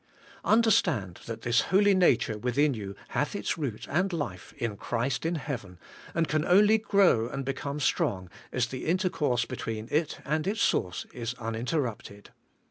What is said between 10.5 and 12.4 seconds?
source is uninter rupted.